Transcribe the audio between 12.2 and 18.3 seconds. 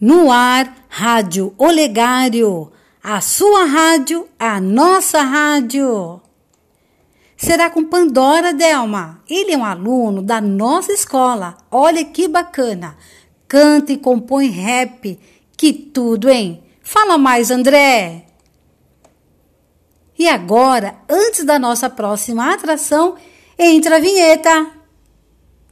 bacana. Canta e compõe rap. Que tudo, hein? Fala mais, André.